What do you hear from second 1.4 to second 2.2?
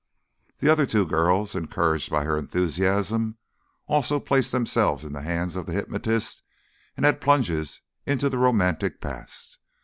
encouraged